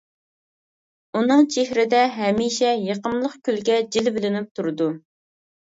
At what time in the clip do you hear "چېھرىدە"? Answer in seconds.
1.57-2.01